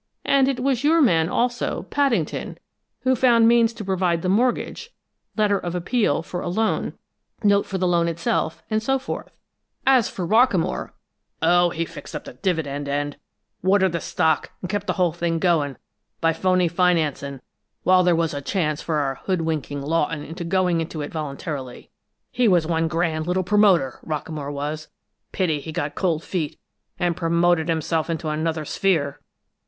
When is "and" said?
0.25-0.47, 8.67-8.81, 14.63-14.67, 26.97-27.15